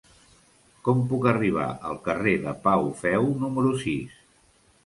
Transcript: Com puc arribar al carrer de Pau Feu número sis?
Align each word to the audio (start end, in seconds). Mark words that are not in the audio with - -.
Com 0.87 1.03
puc 1.11 1.27
arribar 1.33 1.67
al 1.89 2.01
carrer 2.09 2.35
de 2.47 2.57
Pau 2.67 2.91
Feu 3.05 3.31
número 3.45 3.75
sis? 3.87 4.21